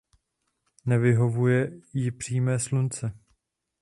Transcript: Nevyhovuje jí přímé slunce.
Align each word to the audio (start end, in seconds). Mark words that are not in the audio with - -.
Nevyhovuje 0.85 1.71
jí 1.93 2.11
přímé 2.11 2.59
slunce. 2.59 3.17